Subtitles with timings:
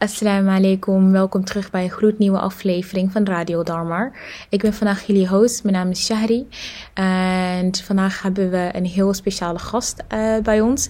[0.00, 4.12] Assalamu alaikum, welkom terug bij een gloednieuwe aflevering van Radio Darmar.
[4.48, 6.48] Ik ben vandaag jullie host, mijn naam is Shahri.
[6.94, 10.88] En vandaag hebben we een heel speciale gast uh, bij ons.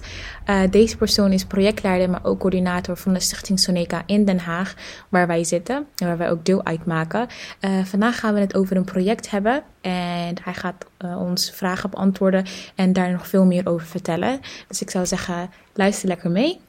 [0.49, 4.73] Uh, deze persoon is projectleider, maar ook coördinator van de Stichting Soneca in Den Haag,
[5.09, 7.27] waar wij zitten en waar wij ook deel uitmaken.
[7.61, 10.85] Uh, vandaag gaan we het over een project hebben en hij gaat
[11.17, 14.39] ons vragen beantwoorden en daar nog veel meer over vertellen.
[14.67, 16.59] Dus ik zou zeggen, luister lekker mee.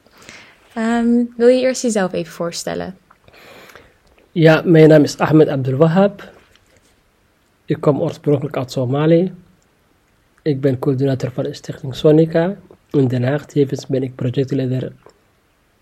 [0.77, 2.97] Um, wil je eerst jezelf even voorstellen?
[4.31, 6.31] Ja, mijn naam is Ahmed Abdul Wahab.
[7.65, 9.33] Ik kom oorspronkelijk uit Somalië.
[10.41, 12.55] Ik ben coördinator van de Stichting Sonica
[12.91, 13.45] in Den Haag.
[13.45, 14.91] Tevens ben ik projectleider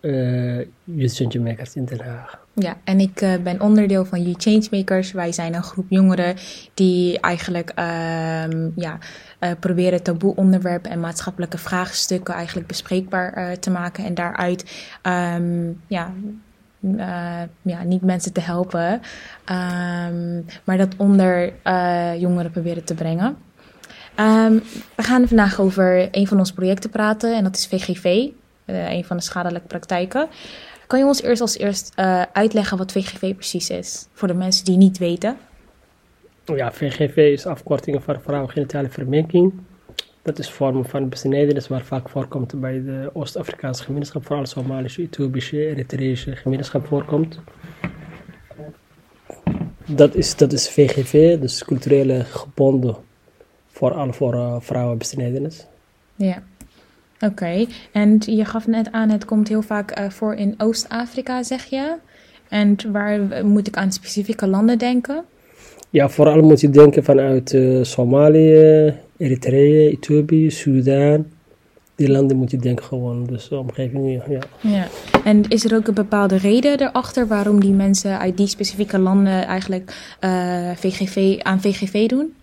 [0.01, 2.40] uh, Youth Changemakers in Den Haag.
[2.53, 5.11] Ja, en ik uh, ben onderdeel van Youth Changemakers.
[5.11, 6.35] Wij zijn een groep jongeren
[6.73, 8.97] die eigenlijk um, ja,
[9.39, 14.05] uh, proberen taboe onderwerpen en maatschappelijke vraagstukken eigenlijk bespreekbaar uh, te maken.
[14.05, 16.11] En daaruit um, ja,
[17.61, 18.93] ja, niet mensen te helpen,
[19.51, 21.53] um, maar dat onder
[22.17, 23.37] jongeren proberen te brengen.
[24.95, 28.27] we gaan vandaag over een van onze projecten praten en dat is VGV,
[28.65, 30.27] een van de schadelijke praktijken.
[30.91, 34.65] Kan je ons eerst als eerst uh, uitleggen wat VGV precies is, voor de mensen
[34.65, 35.37] die niet weten?
[36.45, 39.53] Ja, VGV is afkorting voor vrouwengenitale verminking.
[40.21, 45.65] Dat is vorm van besnijdenis waar vaak voorkomt bij de Oost-Afrikaanse gemeenschap, vooral Somalische, Ethiopische,
[45.65, 47.39] Eritreïsche gemeenschap voorkomt.
[49.85, 52.95] Dat is, dat is VGV, dus culturele gebonden
[53.67, 55.65] voor alle voor uh, vrouwenbesnijdenis.
[56.15, 56.43] Ja.
[57.21, 57.67] Oké, okay.
[57.91, 61.95] en je gaf net aan, het komt heel vaak uh, voor in Oost-Afrika, zeg je.
[62.49, 65.23] En waar moet ik aan specifieke landen denken?
[65.89, 71.25] Ja, vooral moet je denken vanuit uh, Somalië, Eritrea, Ethiopië, Sudan.
[71.95, 74.39] Die landen moet je denken gewoon, dus de omgeving, ja.
[74.61, 74.87] ja.
[75.23, 79.45] En is er ook een bepaalde reden erachter waarom die mensen uit die specifieke landen
[79.45, 82.33] eigenlijk uh, VGV, aan VGV doen?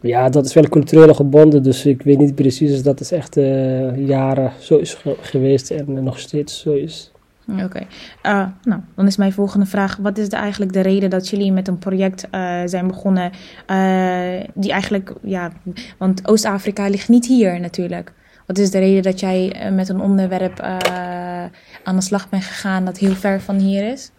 [0.00, 2.82] Ja, dat is wel cultureel gebonden, dus ik weet niet precies.
[2.82, 7.12] Dat is echt uh, jaren zo is geweest en nog steeds zo is.
[7.64, 7.80] Oké,
[8.22, 11.68] uh, nou dan is mijn volgende vraag: wat is eigenlijk de reden dat jullie met
[11.68, 13.30] een project uh, zijn begonnen?
[14.54, 15.52] die eigenlijk, ja,
[15.98, 18.12] want Oost-Afrika ligt niet hier natuurlijk.
[18.46, 20.60] Wat is de reden dat jij met een onderwerp
[21.82, 24.10] aan de slag bent gegaan dat heel ver van hier is?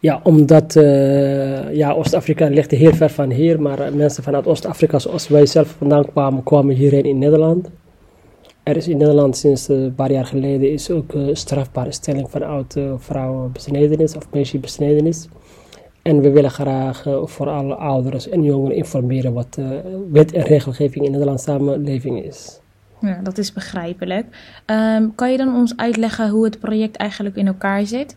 [0.00, 5.28] Ja, omdat uh, ja, Oost-Afrika ligt heel ver van hier, maar mensen vanuit Oost-Afrika, zoals
[5.28, 7.70] wij zelf vandaan kwamen, kwamen hierheen in Nederland.
[8.62, 12.42] Er is in Nederland sinds een paar jaar geleden is ook uh, strafbare stelling van
[12.42, 15.28] oude vrouwenbesnedenis of meisjesbesnedenis.
[16.02, 19.58] En we willen graag voor alle ouders en jongeren informeren wat
[20.12, 22.60] wet en regelgeving in Nederlandse samenleving is.
[23.00, 24.26] Ja, dat is begrijpelijk.
[24.66, 28.16] Um, kan je dan ons uitleggen hoe het project eigenlijk in elkaar zit?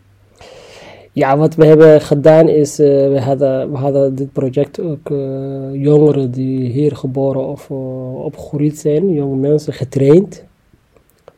[1.14, 5.82] Ja, wat we hebben gedaan is, uh, we, hadden, we hadden dit project ook uh,
[5.82, 10.44] jongeren die hier geboren of uh, opgegroeid zijn, jonge mensen getraind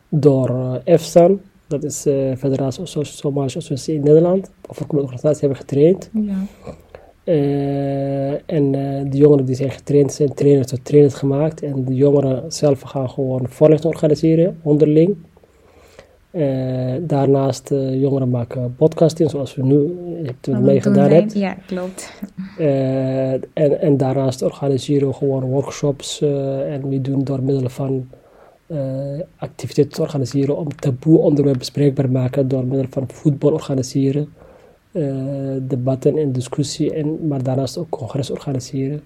[0.09, 6.09] door EFSAN, dat is de Federatie Somalische Associatie in Nederland, of ook organisatie hebben getraind.
[6.13, 6.43] Ja.
[8.45, 8.71] en
[9.09, 13.09] de jongeren die zijn getraind zijn trainers tot trainers gemaakt en de jongeren zelf gaan
[13.09, 15.15] gewoon voorlichting organiseren onderling.
[16.35, 21.39] Uh, daarnaast uh, jongeren maken podcasting, zoals we nu hebt mee gedaan hebben.
[21.39, 22.13] Ja, klopt.
[22.59, 28.09] Uh, en, en daarnaast organiseren we gewoon workshops en we doen door middel van
[29.37, 34.27] activiteiten te organiseren om taboe onderwerpen bespreekbaar maken, door middel van voetbal organiseren,
[35.61, 39.03] debatten en discussie, en, maar daarnaast ook congres organiseren.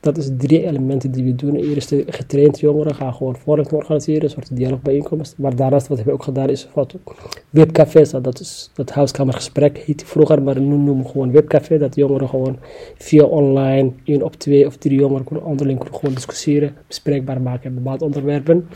[0.00, 1.56] Dat is drie elementen die we doen.
[1.56, 5.34] Eerst getraind jongeren gaan gewoon voorlichting organiseren, een soort dialoogbijeenkomst.
[5.36, 6.94] Maar daarnaast wat we ook gedaan is wat
[7.50, 11.78] webcafés, dat is dat huiskamergesprek heet vroeger, maar nu noemen we gewoon webcafé.
[11.78, 12.58] Dat jongeren gewoon
[12.96, 18.04] via online, één op twee of drie jongeren kunnen onderling gewoon discussiëren, bespreekbaar maken bepaalde
[18.04, 18.68] onderwerpen.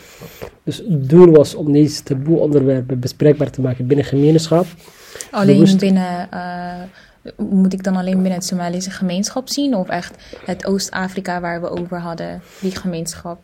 [0.64, 4.66] Dus het doel was om deze taboe onderwerpen bespreekbaar te maken binnen gemeenschap.
[5.30, 6.28] Alleen binnen...
[6.34, 6.82] Uh
[7.36, 9.76] moet ik dan alleen binnen het Somalische gemeenschap zien?
[9.76, 13.38] Of echt het Oost-Afrika waar we over hadden, die gemeenschap?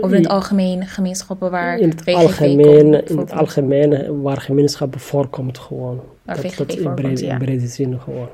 [0.00, 5.58] Of in het algemeen gemeenschappen waar in het algemeen, In het algemeen waar gemeenschappen voorkomt
[5.58, 6.00] gewoon.
[6.22, 7.32] Waar dat, dat in, brede, ja.
[7.32, 8.28] in brede zin gewoon.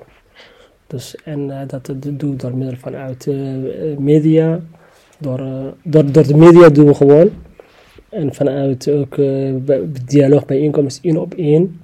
[0.87, 4.61] Dus, en uh, dat, dat doen we door middel vanuit uh, media.
[5.19, 7.31] Door, uh, door, door de media doen we gewoon.
[8.09, 9.17] En vanuit ook
[10.05, 11.81] dialoog bij inkomsten één op één.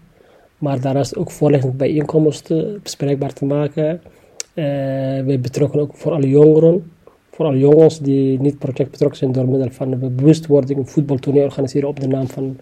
[0.59, 4.01] Maar daarnaast ook voorlichting bijeenkomsten bespreekbaar te maken.
[4.55, 4.65] Uh,
[5.25, 6.91] we betrokken ook voor alle jongeren.
[7.31, 11.45] Voor alle jongens die niet project betrokken zijn door middel van de bewustwording een voetbaltoernooi
[11.45, 12.59] organiseren op de naam van,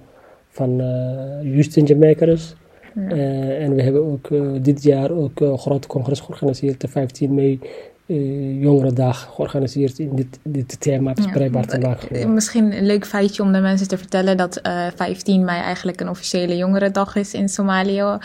[0.48, 2.54] van uh, Justin Makers.
[2.94, 4.28] en we hebben ook
[4.64, 7.60] dit jaar ook een grote congres georganiseerd, de 15 mei
[8.06, 12.34] uh, jongerendag georganiseerd in dit, dit thema bespreekbaar te maken.
[12.34, 16.08] Misschien een leuk feitje om de mensen te vertellen dat uh, 15 mei eigenlijk een
[16.08, 18.00] officiële jongerendag is in Somalië.
[18.00, 18.18] Uh,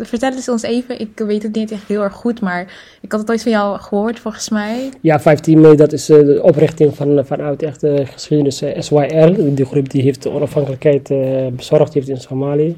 [0.00, 3.20] vertel eens ons even, ik weet het niet echt heel erg goed, maar ik had
[3.20, 4.88] het ooit van jou gehoord volgens mij.
[5.00, 9.90] Ja, 15 mei, dat is de oprichting van, vanuit echt de geschiedenis SYL, die groep
[9.90, 11.08] die heeft de onafhankelijkheid
[11.56, 12.76] bezorgd heeft in Somalië.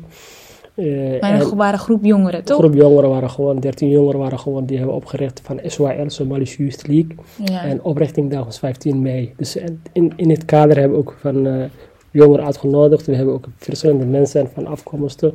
[0.75, 2.59] Uh, maar een waren groep jongeren, toch?
[2.59, 6.45] Een groep jongeren waren gewoon, 13 jongeren waren gewoon, die hebben opgericht van SYL, Somali
[6.45, 7.15] Youth League.
[7.45, 7.65] Ja.
[7.65, 9.33] En oprichtingdag was 15 mei.
[9.37, 9.57] Dus
[9.93, 11.65] in, in het kader hebben we ook van uh,
[12.11, 13.07] jongeren uitgenodigd.
[13.07, 15.35] We hebben ook verschillende mensen van afkomsten,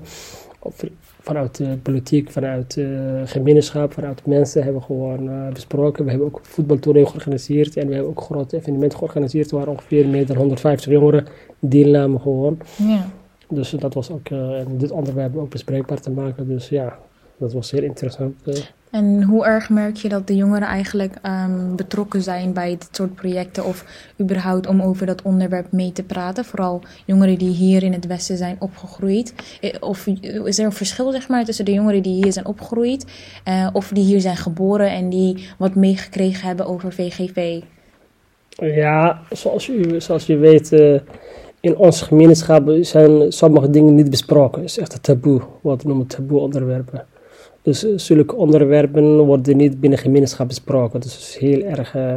[1.22, 6.04] vanuit de politiek, vanuit de gemeenschap, vanuit mensen hebben we gewoon uh, besproken.
[6.04, 10.26] We hebben ook voetbaltoernooi georganiseerd en we hebben ook grote evenementen georganiseerd waar ongeveer meer
[10.26, 11.26] dan 150 jongeren
[11.60, 12.58] deelnamen gewoon.
[12.76, 13.06] Ja.
[13.50, 16.48] Dus dat was ook, uh, dit onderwerp ook bespreekbaar te maken.
[16.48, 16.98] Dus ja,
[17.38, 18.36] dat was heel interessant.
[18.46, 18.56] Uh.
[18.92, 23.16] En hoe erg merk je dat de jongeren eigenlijk um, betrokken zijn bij dit soort
[23.16, 23.86] projecten of
[24.22, 26.46] überhaupt om over dat onderwerp mee te praten?
[26.46, 29.34] Vooral jongeren die hier in het Westen zijn opgegroeid.
[29.80, 30.08] Of
[30.44, 33.06] is er een verschil zeg maar, tussen de jongeren die hier zijn opgegroeid
[33.48, 37.62] uh, of die hier zijn geboren en die wat meegekregen hebben over VGV?
[38.50, 40.70] Ja, zoals u, zoals u weet
[41.66, 44.62] in onze gemeenschap zijn sommige dingen niet besproken.
[44.62, 47.06] Het is echt een taboe, wat we noemen taboe onderwerpen.
[47.62, 51.00] Dus eh, zulke onderwerpen worden niet binnen gemeenschap besproken.
[51.00, 52.14] Dus het is heel erg, uh,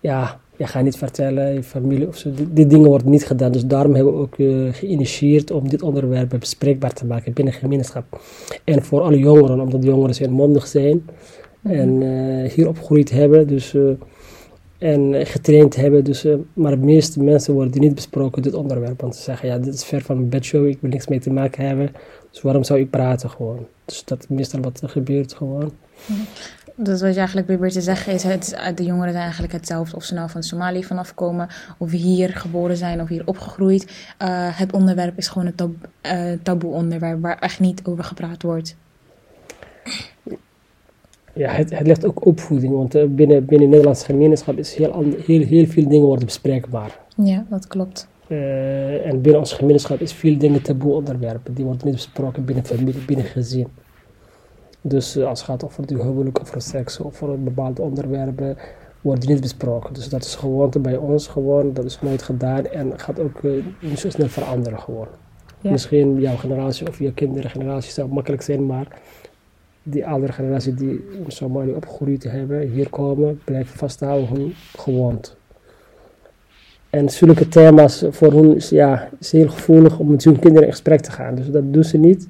[0.00, 2.30] ja, je gaat niet vertellen, je familie of zo.
[2.52, 3.52] Die, dingen worden niet gedaan.
[3.52, 8.20] Dus daarom hebben we ook uh, geïnitieerd om dit onderwerp bespreekbaar te maken binnen gemeenschap.
[8.64, 11.06] En voor alle jongeren, omdat jongeren zeer mondig zijn
[11.62, 12.02] en
[12.44, 13.46] hier opgegroeid hebben.
[13.46, 13.74] Dus
[14.78, 16.04] en getraind hebben.
[16.04, 19.00] Dus, uh, maar de meeste mensen worden niet besproken dit onderwerp.
[19.00, 21.30] Want ze zeggen, ja, dit is ver van mijn bedshow, ik wil niks mee te
[21.30, 21.92] maken hebben.
[22.30, 23.66] Dus waarom zou ik praten gewoon?
[23.84, 25.72] Dus dat is meestal wat er gebeurt gewoon.
[26.76, 29.96] Dus wat je eigenlijk probeert te zeggen is, het, de jongeren zijn eigenlijk hetzelfde.
[29.96, 31.48] Of ze nou van Somalië vanaf komen,
[31.78, 33.82] of hier geboren zijn, of hier opgegroeid.
[34.22, 35.70] Uh, het onderwerp is gewoon een tab
[36.02, 38.76] uh, taboe onderwerp waar echt niet over gepraat wordt
[41.34, 45.42] ja, het, het ligt ook opvoeding, want uh, binnen, binnen Nederlandse gemeenschap is heel, heel,
[45.42, 46.98] heel veel dingen worden bespreekbaar.
[47.16, 48.08] Ja, dat klopt.
[48.28, 51.54] Uh, en binnen onze gemeenschap is veel dingen taboe onderwerpen.
[51.54, 53.66] Die worden niet besproken binnen familie, binnen gezin.
[54.80, 58.56] Dus uh, als het gaat over de huwelijk, over seks, over bepaalde onderwerpen,
[59.00, 59.94] worden niet besproken.
[59.94, 63.42] Dus dat is gewoon bij ons gewoon, dat is nooit gedaan en gaat ook
[63.80, 65.06] niet zo snel veranderen gewoon.
[65.60, 65.70] Ja.
[65.70, 68.86] Misschien jouw generatie of je kindergeneratie zou makkelijk zijn, maar
[69.84, 75.30] die oudere generatie die in Somalië opgegroeid hebben, hier komen, blijven vasthouden hun gewoonte.
[76.90, 80.72] En zulke thema's voor hen is, ja, is heel gevoelig om met hun kinderen in
[80.72, 81.34] gesprek te gaan.
[81.34, 82.28] Dus dat doen ze niet.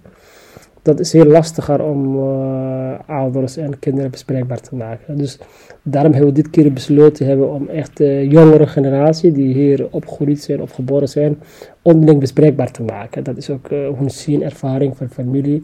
[0.82, 5.16] Dat is heel lastiger om uh, ouders en kinderen bespreekbaar te maken.
[5.16, 5.38] Dus
[5.82, 10.40] daarom hebben we dit keer besloten hebben om echt de jongere generatie die hier opgegroeid
[10.40, 11.38] zijn of geboren zijn,
[11.82, 13.24] onderling bespreekbaar te maken.
[13.24, 15.62] Dat is ook uh, hun zien, ervaring van familie.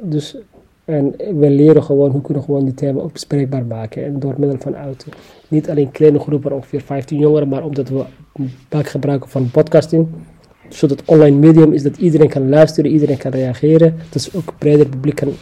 [0.00, 0.36] Dus
[0.92, 4.04] en we leren gewoon hoe kunnen we gewoon die thema ook bespreekbaar maken.
[4.04, 5.06] En door middel van uit
[5.48, 8.04] niet alleen kleine groepen, ongeveer 15 jongeren, maar omdat we
[8.68, 10.08] vaak gebruiken van podcasting.
[10.68, 13.96] Zodat het online medium is dat iedereen kan luisteren, iedereen kan reageren.
[13.96, 15.32] Dat is ook breder publiek kan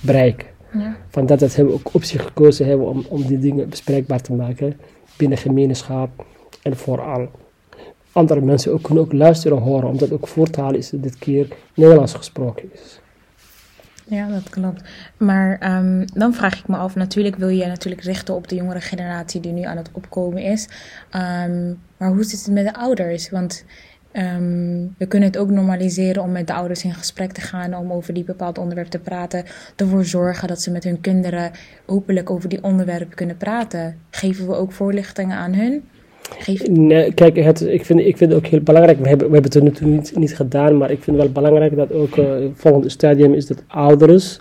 [0.00, 0.46] bereiken.
[0.72, 0.96] Ja.
[1.08, 4.76] Van dat, we ook op zich gekozen hebben om, om die dingen bespreekbaar te maken
[5.16, 6.24] binnen gemeenschap
[6.62, 7.28] en vooral
[8.12, 12.14] andere mensen ook kunnen ook luisteren en horen, omdat ook voortaal is dit keer Nederlands
[12.14, 13.00] gesproken is.
[14.12, 14.82] Ja, dat klopt.
[15.16, 18.80] Maar um, dan vraag ik me af, natuurlijk wil je natuurlijk richten op de jongere
[18.80, 20.68] generatie die nu aan het opkomen is.
[21.12, 23.30] Um, maar hoe zit het met de ouders?
[23.30, 23.64] Want
[24.12, 27.92] um, we kunnen het ook normaliseren om met de ouders in gesprek te gaan, om
[27.92, 29.44] over die bepaald onderwerp te praten.
[29.76, 31.50] Ervoor zorgen dat ze met hun kinderen
[31.86, 33.98] openlijk over die onderwerpen kunnen praten.
[34.10, 35.84] Geven we ook voorlichtingen aan hun?
[37.14, 38.98] Kijk, het, ik, vind, ik vind het ook heel belangrijk.
[38.98, 41.76] We hebben, we hebben het er nu niet, niet gedaan, maar ik vind wel belangrijk
[41.76, 44.38] dat ook uh, het volgende stadium is dat ouders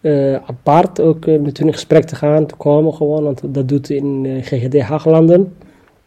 [0.00, 3.22] uh, apart ook uh, met hun in gesprek te gaan, te komen gewoon.
[3.22, 5.52] Want dat doet in GGD Haaglanden.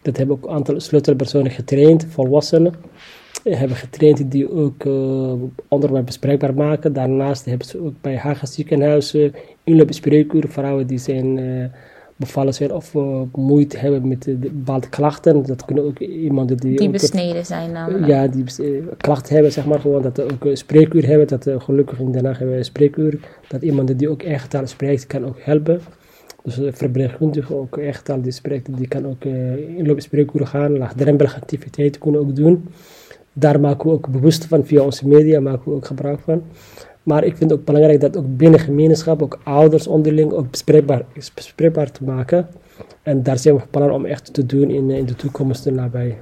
[0.01, 2.74] Dat hebben ook een aantal sleutelpersonen getraind, volwassenen.
[3.44, 4.86] Hebben getraind die ook
[5.68, 6.94] onderwerpen bespreekbaar maken.
[6.94, 11.40] Daarnaast hebben ze ook bij Haga ziekenhuizen inloopspreekuren, vrouwen die zijn
[12.22, 15.46] bevallen zijn of uh, moeite hebben met de, bepaalde klachten.
[15.46, 16.78] Dat kunnen ook iemand die...
[16.78, 18.08] Die besneden zijn namelijk.
[18.08, 18.44] Ja, die
[18.98, 21.28] klachten hebben, zeg maar, gewoon dat ze ook een spreekuur hebben.
[21.28, 23.20] Dat gelukkig in Haag hebben we een spreekuur.
[23.48, 25.82] Dat iemand die ook echt taal spreekt, kan ook helpen.
[26.44, 30.78] Dus verpleegkundige ook echt taal die spreekt, die kan ook in spreekuren gaan.
[30.78, 32.68] Laagdrempelige activiteiten kunnen ook doen.
[33.34, 36.44] daar maken we ook bewust van, via onze media maken we ook gebruik van.
[37.03, 41.05] Maar ik vind het ook belangrijk dat ook binnen gemeenschap, ook ouders onderling, ook bespreekbaar,
[41.34, 42.48] bespreekbaar te maken.
[43.01, 46.17] En daar zijn we van plan om echt te doen in, in de toekomst nabij.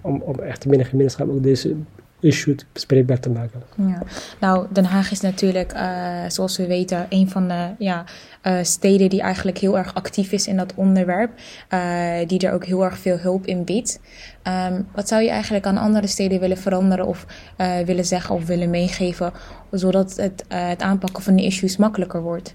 [0.00, 1.74] Om, om echt binnen gemeenschap ook deze
[2.20, 3.62] issue bespreekbaar te maken.
[3.76, 4.02] Ja.
[4.40, 8.04] Nou, Den Haag is natuurlijk, uh, zoals we weten, een van de ja,
[8.42, 11.30] uh, steden die eigenlijk heel erg actief is in dat onderwerp.
[11.70, 14.00] Uh, die er ook heel erg veel hulp in biedt.
[14.68, 17.26] Um, wat zou je eigenlijk aan andere steden willen veranderen of
[17.84, 19.32] willen zeggen of willen meegeven,
[19.70, 22.54] zodat het, het aanpakken van de issues makkelijker wordt?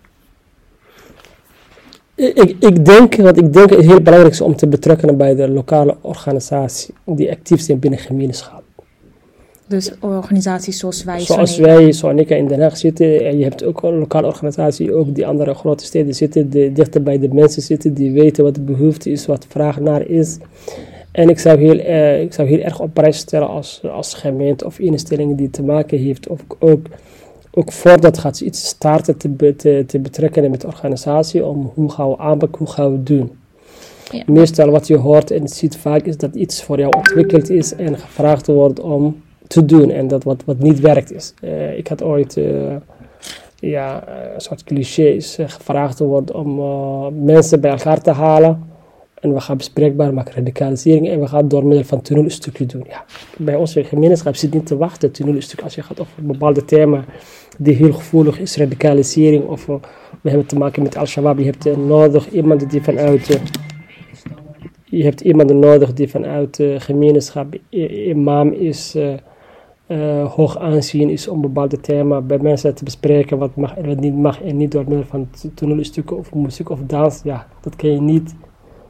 [2.15, 5.97] Ik, ik denk, wat ik denk heel belangrijk is om te betrekken bij de lokale
[6.01, 8.62] organisatie die actief zijn binnen gemeenschap.
[9.67, 11.19] Dus organisaties zoals wij.
[11.19, 13.25] Zoals wij, ik in Den Haag zitten.
[13.25, 17.03] En je hebt ook een lokale organisatie, ook die andere grote steden zitten, die dichter
[17.03, 20.37] bij de mensen zitten, die weten wat de behoefte is, wat de vraag naar is.
[21.11, 24.65] En ik zou heel, uh, ik zou heel erg op prijs stellen als, als gemeente
[24.65, 26.87] of instelling die te maken heeft, of ook,
[27.51, 32.09] ook voordat gaat iets starten te, te, te betrekken met de organisatie, om hoe gaan
[32.09, 33.31] we aanpakken, hoe gaan we doen.
[34.11, 34.23] Ja.
[34.25, 37.97] Meestal wat je hoort en ziet vaak is dat iets voor jou ontwikkeld is en
[37.97, 39.22] gevraagd wordt om
[39.53, 41.33] te doen en dat wat, wat niet werkt is.
[41.43, 42.75] Uh, ik had ooit uh,
[43.55, 48.71] ja, een soort clichés gevraagd worden om mensen bij elkaar te halen.
[49.19, 52.83] En we gaan bespreekbaar maken radicalisering en we gaan door middel van toneelstukje doen.
[52.87, 53.05] Ja,
[53.37, 57.05] bij onze gemeenschap zit niet te wachten toneelstuk als je gaat over een bepaalde thema
[57.57, 61.37] die heel gevoelig is, radicalisering of we hebben te maken met Al-Shabaab.
[61.37, 63.39] Je hebt nodig iemand die vanuit
[64.85, 68.95] je hebt iemand nodig die vanuit de gemeenschap imam is,
[69.87, 73.99] uh, hoog aanzien is om bepaalde thema bij mensen te bespreken, wat mag en wat
[73.99, 77.21] niet mag, en niet door middel van toneelstukken of muziek of dans.
[77.23, 78.35] Ja, dat kan je niet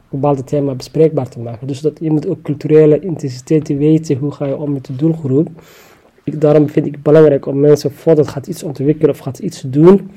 [0.10, 1.68] bepaalde thema bespreekbaar te maken.
[1.68, 5.50] Dus dat je moet ook culturele intensiteit weten, hoe ga je om met de doelgroep.
[6.24, 9.62] Ik, daarom vind ik het belangrijk om mensen voordat gaat iets ontwikkelen of gaat iets
[9.62, 10.12] doen,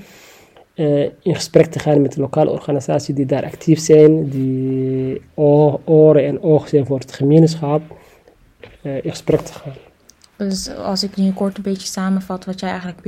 [0.75, 5.21] uh, in gesprek te gaan met de lokale organisaties die daar actief zijn, die
[5.85, 7.83] oren en ogen zijn voor het gemeenschap,
[8.83, 9.85] uh, in gesprek te gaan.
[10.36, 13.00] Dus als ik nu kort een beetje samenvat, wat jij eigenlijk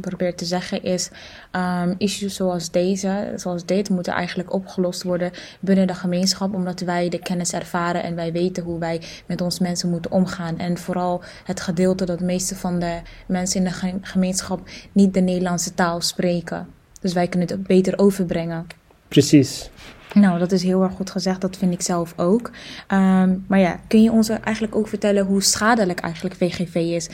[0.00, 1.10] probeert, te zeggen is,
[1.52, 5.30] um, issues zoals deze, zoals dit, moeten eigenlijk opgelost worden
[5.60, 9.58] binnen de gemeenschap, omdat wij de kennis ervaren en wij weten hoe wij met ons
[9.58, 10.58] mensen moeten omgaan.
[10.58, 15.20] En vooral het gedeelte dat de meeste van de mensen in de gemeenschap niet de
[15.20, 16.68] Nederlandse taal spreken.
[17.00, 18.66] Dus wij kunnen het beter overbrengen.
[19.08, 19.70] Precies.
[20.14, 21.40] Nou, dat is heel erg goed gezegd.
[21.40, 22.50] Dat vind ik zelf ook.
[22.92, 27.08] Um, maar ja, kun je ons eigenlijk ook vertellen hoe schadelijk eigenlijk VGV is?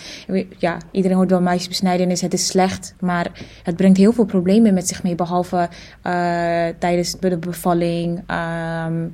[0.59, 2.21] Ja, iedereen hoort wel meisjesbesnijdenis.
[2.21, 3.31] Het is slecht, maar
[3.63, 5.15] het brengt heel veel problemen met zich mee.
[5.15, 8.23] Behalve uh, tijdens de bevalling.
[8.87, 9.11] Um,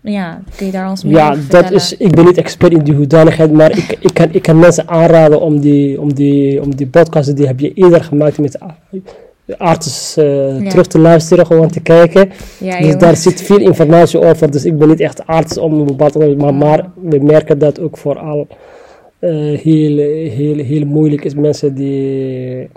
[0.00, 2.94] ja, kun je daar ons meer ja, dat is, ik ben niet expert in die
[2.94, 6.86] hoedanigheid, maar ik, ik, kan, ik kan mensen aanraden om die, om die, om die
[6.86, 8.58] podcast, die heb je eerder gemaakt met
[9.46, 12.30] arts uh, terug te luisteren, gewoon te kijken.
[12.58, 14.50] Ja, dus daar zit veel informatie over.
[14.50, 17.96] Dus ik ben niet echt arts om een bepaald maar, maar we merken dat ook
[17.96, 18.46] vooral
[19.20, 19.96] uh, heel,
[20.30, 21.34] heel, heel moeilijk is.
[21.34, 22.68] Mensen die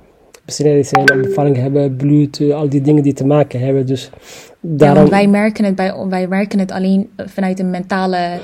[0.46, 3.86] besneden zijn, bevalling hebben, bloed, uh, al die dingen die te maken hebben.
[3.86, 4.10] Dus
[4.60, 5.04] daarom...
[5.04, 8.40] Ja, wij merken het, bij, wij merken het alleen vanuit een mentale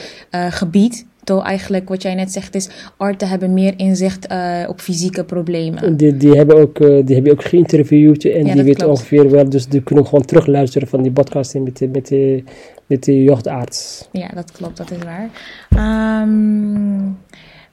[0.50, 1.06] gebied.
[1.26, 5.98] Door eigenlijk, wat jij net zegt, is artsen hebben meer inzicht uh, op fysieke problemen.
[5.98, 9.50] Die, die, hebben ook, uh, die hebben ook geïnterviewd en die weten ongeveer wel.
[9.50, 12.44] Dus die kunnen gewoon terugluisteren van die podcast met, de, met, de,
[12.86, 14.08] met de jeugdarts.
[14.12, 15.30] Ja, dat klopt, dat is waar.
[16.22, 17.18] Um,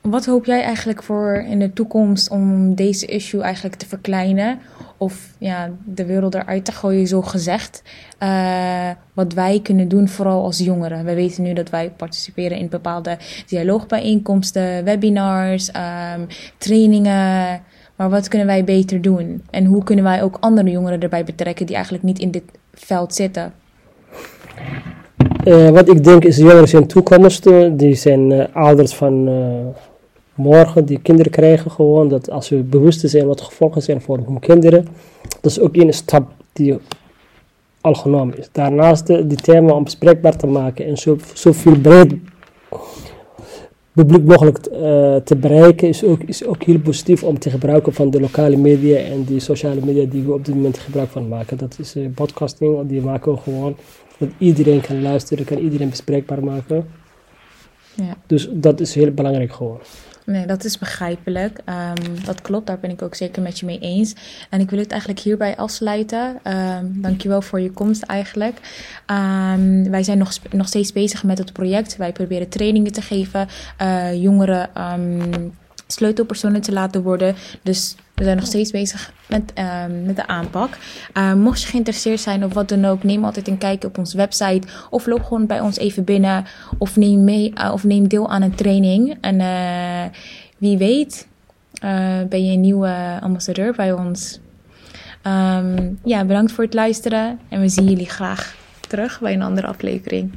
[0.02, 4.58] wat hoop jij eigenlijk voor in de toekomst om deze issue eigenlijk te verkleinen?
[4.96, 7.82] Of ja, de wereld eruit te gooien, zo gezegd.
[8.22, 11.04] Uh, wat wij kunnen doen, vooral als jongeren.
[11.04, 16.26] We weten nu dat wij participeren in bepaalde dialoogbijeenkomsten, webinars, um,
[16.58, 17.60] trainingen.
[17.96, 19.42] Maar wat kunnen wij beter doen?
[19.50, 22.44] En hoe kunnen wij ook andere jongeren erbij betrekken die eigenlijk niet in dit
[22.74, 23.52] veld zitten?
[25.44, 27.48] Uh, wat ik denk is, jongeren zijn toekomst.
[27.78, 29.28] Die zijn uh, ouders van
[30.34, 34.18] morgen die kinderen krijgen gewoon, dat als we bewust zijn wat de gevolgen zijn voor
[34.26, 34.86] hun kinderen,
[35.40, 36.78] dat is ook een stap die
[37.80, 38.48] al genomen is.
[38.52, 42.14] Daarnaast de, die thema om bespreekbaar te maken en zo, zoveel breed
[43.92, 48.10] publiek mogelijk uh, te bereiken is ook, is ook heel positief om te gebruiken van
[48.10, 51.56] de lokale media en die sociale media die we op dit moment gebruik van maken.
[51.56, 53.76] Dat is uh, podcasting, die maken we gewoon,
[54.18, 56.86] dat iedereen kan luisteren, kan iedereen bespreekbaar maken.
[57.94, 58.16] Ja.
[58.26, 59.78] Dus dat is heel belangrijk gewoon.
[60.24, 61.58] Nee, dat is begrijpelijk.
[61.66, 64.14] Um, dat klopt, daar ben ik ook zeker met je mee eens.
[64.50, 66.40] En ik wil het eigenlijk hierbij afsluiten.
[66.44, 68.56] Um, dankjewel voor je komst eigenlijk.
[69.06, 71.96] Um, wij zijn nog, nog steeds bezig met het project.
[71.96, 73.48] Wij proberen trainingen te geven,
[73.82, 74.70] uh, jongeren
[75.92, 77.34] sleutelpersonen te laten worden.
[77.62, 80.78] Dus we zijn nog steeds bezig met, uh, met de aanpak.
[81.14, 84.16] Uh, mocht je geïnteresseerd zijn of wat dan ook, neem altijd een kijkje op onze
[84.16, 84.68] website.
[84.90, 86.44] Of loop gewoon bij ons even binnen.
[86.78, 89.16] Of neem, mee, uh, of neem deel aan een training.
[89.20, 90.18] En uh,
[90.58, 91.28] wie weet,
[92.28, 94.40] ben je een nieuwe ambassadeur bij ons.
[95.26, 97.38] Um, ja, bedankt voor het luisteren.
[97.48, 98.56] En we zien jullie graag
[98.88, 100.32] terug bij een andere aflevering.